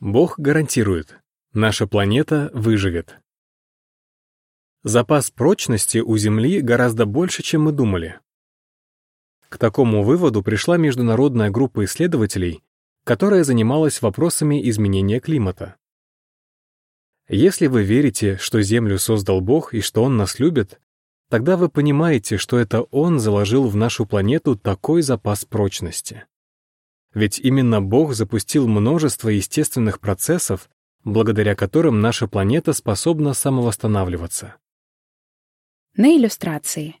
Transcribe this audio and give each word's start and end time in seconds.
Бог 0.00 0.38
гарантирует, 0.38 1.18
наша 1.52 1.88
планета 1.88 2.52
выживет. 2.54 3.18
Запас 4.84 5.32
прочности 5.32 5.98
у 5.98 6.16
Земли 6.16 6.60
гораздо 6.60 7.04
больше, 7.04 7.42
чем 7.42 7.62
мы 7.62 7.72
думали. 7.72 8.20
К 9.48 9.58
такому 9.58 10.04
выводу 10.04 10.44
пришла 10.44 10.76
международная 10.76 11.50
группа 11.50 11.84
исследователей, 11.84 12.62
которая 13.02 13.42
занималась 13.42 14.00
вопросами 14.00 14.70
изменения 14.70 15.18
климата. 15.18 15.74
Если 17.28 17.66
вы 17.66 17.82
верите, 17.82 18.36
что 18.36 18.62
Землю 18.62 19.00
создал 19.00 19.40
Бог 19.40 19.74
и 19.74 19.80
что 19.80 20.04
Он 20.04 20.16
нас 20.16 20.38
любит, 20.38 20.80
тогда 21.28 21.56
вы 21.56 21.68
понимаете, 21.68 22.36
что 22.36 22.56
это 22.56 22.82
Он 22.82 23.18
заложил 23.18 23.66
в 23.66 23.74
нашу 23.74 24.06
планету 24.06 24.54
такой 24.54 25.02
запас 25.02 25.44
прочности. 25.44 26.24
Ведь 27.14 27.38
именно 27.38 27.80
Бог 27.80 28.14
запустил 28.14 28.68
множество 28.68 29.28
естественных 29.28 30.00
процессов, 30.00 30.68
благодаря 31.04 31.54
которым 31.54 32.00
наша 32.00 32.28
планета 32.28 32.72
способна 32.72 33.34
самовосстанавливаться. 33.34 34.56
На 35.96 36.16
иллюстрации. 36.16 36.96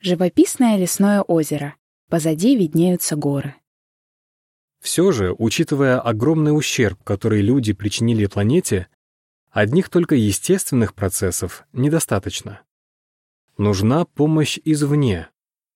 Живописное 0.00 0.76
лесное 0.76 1.22
озеро. 1.22 1.76
Позади 2.10 2.56
виднеются 2.56 3.16
горы. 3.16 3.54
Все 4.80 5.12
же, 5.12 5.34
учитывая 5.38 5.98
огромный 5.98 6.54
ущерб, 6.54 7.02
который 7.04 7.40
люди 7.40 7.72
причинили 7.72 8.26
планете, 8.26 8.88
одних 9.50 9.88
только 9.88 10.14
естественных 10.14 10.94
процессов 10.94 11.64
недостаточно. 11.72 12.60
Нужна 13.56 14.04
помощь 14.04 14.58
извне, 14.62 15.28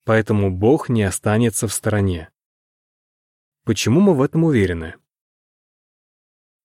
поэтому 0.05 0.51
Бог 0.51 0.91
не 0.91 1.05
останется 1.05 1.69
в 1.69 1.73
стороне. 1.73 2.29
Почему 3.69 4.01
мы 4.01 4.15
в 4.15 4.23
этом 4.23 4.45
уверены? 4.45 4.95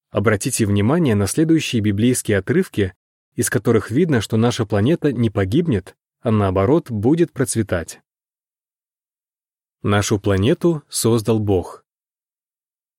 Обратите 0.09 0.66
внимание 0.66 1.16
на 1.16 1.27
следующие 1.27 1.81
библейские 1.81 2.38
отрывки, 2.38 2.93
из 3.35 3.49
которых 3.49 3.91
видно, 3.91 4.21
что 4.21 4.37
наша 4.37 4.65
планета 4.65 5.12
не 5.12 5.29
погибнет, 5.29 5.98
а 6.21 6.31
наоборот 6.31 6.90
будет 6.90 7.34
процветать. 7.34 7.99
Нашу 9.81 10.18
планету 10.18 10.84
создал 10.87 11.41
Бог. 11.41 11.85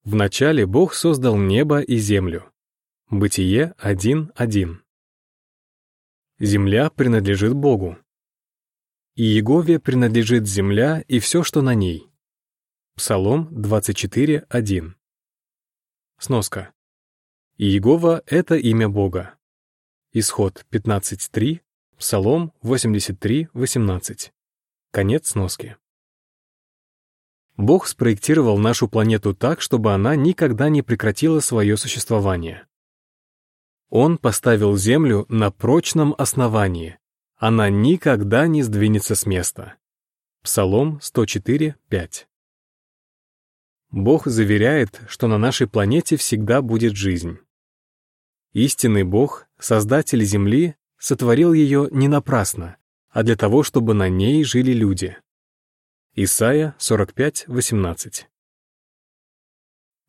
Вначале 0.03 0.67
Бог 0.67 0.93
создал 0.93 1.39
небо 1.39 1.81
и 1.81 1.97
землю. 1.97 2.53
Бытие 3.09 3.75
1.1. 3.83 4.81
Земля 6.41 6.91
принадлежит 6.91 7.55
Богу. 7.55 7.97
И 9.15 9.25
Егове 9.25 9.81
принадлежит 9.81 10.47
земля 10.47 11.03
и 11.09 11.21
все, 11.21 11.43
что 11.43 11.63
на 11.63 11.75
ней. 11.75 12.14
Псалом 12.97 13.49
24.1. 13.49 14.95
Сноска. 16.17 16.73
Иегова— 17.59 18.23
это 18.27 18.55
имя 18.55 18.89
Бога. 18.89 19.35
Исход 20.13 20.65
15.3, 20.71 21.61
Псалом 21.99 22.53
83.18. 22.63 24.31
Конец 24.93 25.31
сноски. 25.31 25.77
Бог 27.57 27.89
спроектировал 27.89 28.59
нашу 28.59 28.89
планету 28.89 29.35
так, 29.35 29.61
чтобы 29.61 29.93
она 29.93 30.15
никогда 30.15 30.69
не 30.69 30.83
прекратила 30.83 31.41
свое 31.41 31.77
существование. 31.77 32.65
Он 33.89 34.19
поставил 34.19 34.77
Землю 34.77 35.27
на 35.29 35.51
прочном 35.51 36.15
основании. 36.17 37.01
Она 37.39 37.71
никогда 37.71 38.47
не 38.47 38.63
сдвинется 38.63 39.17
с 39.17 39.27
места. 39.27 39.75
Псалом 40.43 41.01
104.5. 41.03 42.27
Бог 43.95 44.27
заверяет, 44.27 45.01
что 45.07 45.29
на 45.29 45.39
нашей 45.39 45.69
планете 45.69 46.17
всегда 46.17 46.63
будет 46.63 46.97
жизнь. 46.97 47.39
Истинный 48.53 49.05
Бог, 49.05 49.47
Создатель 49.57 50.25
Земли, 50.25 50.75
сотворил 50.99 51.53
ее 51.53 51.87
не 51.93 52.09
напрасно, 52.09 52.77
а 53.11 53.23
для 53.23 53.37
того, 53.37 53.63
чтобы 53.63 53.95
на 53.95 54.09
ней 54.09 54.43
жили 54.43 54.73
люди. 54.73 55.17
Исайя 56.17 56.75
45:18. 56.81 58.27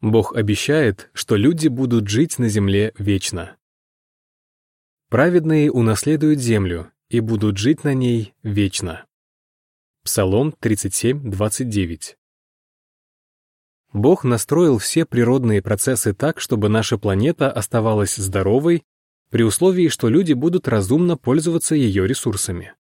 Бог 0.01 0.35
обещает, 0.35 1.12
что 1.13 1.35
люди 1.35 1.68
будут 1.68 2.09
жить 2.09 2.40
на 2.40 2.50
земле 2.50 2.91
вечно. 2.97 3.56
Праведные 5.09 5.72
унаследуют 5.72 6.40
землю 6.40 6.91
и 7.09 7.19
будут 7.19 7.59
жить 7.59 7.84
на 7.84 7.94
ней 7.94 8.34
вечно. 8.41 9.06
Псалом 10.03 10.56
37:29. 10.59 12.18
Бог 13.95 14.25
настроил 14.25 14.78
все 14.78 15.06
природные 15.06 15.61
процессы 15.61 16.13
так, 16.13 16.41
чтобы 16.41 16.67
наша 16.67 16.97
планета 16.97 17.50
оставалась 17.50 18.17
здоровой, 18.17 18.83
при 19.29 19.44
условии, 19.44 19.88
что 19.88 20.09
люди 20.09 20.33
будут 20.33 20.67
разумно 20.67 21.16
пользоваться 21.16 21.75
ее 21.75 22.06
ресурсами. 22.06 22.73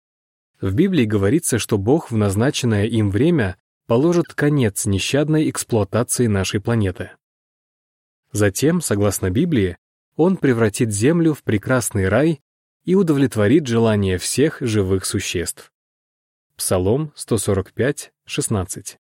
В 0.60 0.74
Библии 0.74 1.04
говорится, 1.04 1.60
что 1.60 1.78
Бог 1.78 2.10
в 2.10 2.16
назначенное 2.16 2.86
им 2.86 3.12
время 3.12 3.56
положит 3.86 4.34
конец 4.34 4.86
нещадной 4.86 5.48
эксплуатации 5.50 6.26
нашей 6.26 6.60
планеты. 6.60 7.12
Затем, 8.32 8.80
согласно 8.80 9.30
Библии, 9.30 9.76
Он 10.16 10.36
превратит 10.36 10.92
Землю 10.92 11.32
в 11.32 11.44
прекрасный 11.44 12.08
рай 12.08 12.40
и 12.84 12.96
удовлетворит 12.96 13.68
желания 13.68 14.18
всех 14.18 14.58
живых 14.60 15.04
существ. 15.04 15.70
Псалом 16.56 17.12
145, 17.14 18.12
16. 18.24 18.98